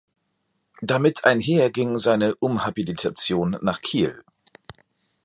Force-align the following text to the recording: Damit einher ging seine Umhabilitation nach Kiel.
Damit 0.81 1.25
einher 1.25 1.69
ging 1.69 1.99
seine 1.99 2.33
Umhabilitation 2.37 3.59
nach 3.61 3.81
Kiel. 3.81 4.23